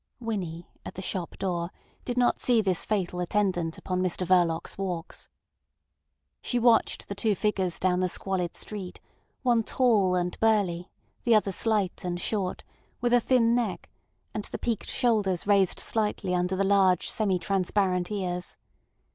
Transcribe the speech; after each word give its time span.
Winnie, 0.19 0.67
at 0.83 0.95
the 0.95 1.01
shop 1.03 1.37
door, 1.37 1.69
did 2.05 2.17
not 2.17 2.39
see 2.39 2.59
this 2.59 2.83
fatal 2.85 3.19
attendant 3.19 3.77
upon 3.77 4.01
Mr 4.01 4.25
Verloc's 4.25 4.75
walks. 4.75 5.29
She 6.41 6.57
watched 6.57 7.07
the 7.07 7.13
two 7.13 7.35
figures 7.35 7.77
down 7.77 7.99
the 7.99 8.09
squalid 8.09 8.55
street, 8.55 8.99
one 9.43 9.61
tall 9.61 10.15
and 10.15 10.39
burly, 10.39 10.89
the 11.23 11.35
other 11.35 11.51
slight 11.51 12.03
and 12.03 12.19
short, 12.19 12.63
with 12.99 13.13
a 13.13 13.19
thin 13.19 13.53
neck, 13.53 13.91
and 14.33 14.45
the 14.45 14.57
peaked 14.57 14.89
shoulders 14.89 15.45
raised 15.45 15.79
slightly 15.79 16.33
under 16.33 16.55
the 16.55 16.63
large 16.63 17.07
semi 17.07 17.37
transparent 17.37 18.09
ears. 18.11 18.57